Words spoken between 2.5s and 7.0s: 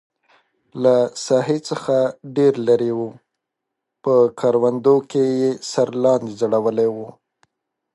لرې و، په کروندو کې یې سر لاندې ځړولی و.